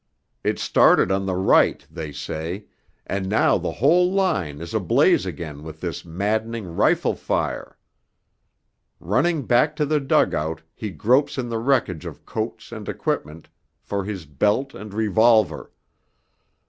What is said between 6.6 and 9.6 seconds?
rifle fire. Running